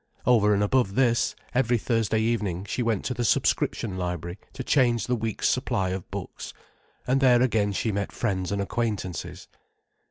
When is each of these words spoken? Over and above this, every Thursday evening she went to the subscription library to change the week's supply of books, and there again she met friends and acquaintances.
Over 0.25 0.55
and 0.55 0.63
above 0.63 0.95
this, 0.95 1.35
every 1.53 1.77
Thursday 1.77 2.19
evening 2.21 2.65
she 2.65 2.81
went 2.81 3.05
to 3.05 3.13
the 3.13 3.23
subscription 3.23 3.97
library 3.99 4.39
to 4.53 4.63
change 4.63 5.05
the 5.05 5.15
week's 5.15 5.47
supply 5.47 5.89
of 5.89 6.09
books, 6.09 6.55
and 7.05 7.21
there 7.21 7.43
again 7.43 7.71
she 7.71 7.91
met 7.91 8.11
friends 8.11 8.51
and 8.51 8.63
acquaintances. 8.63 9.47